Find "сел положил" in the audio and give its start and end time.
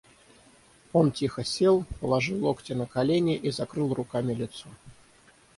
1.43-2.43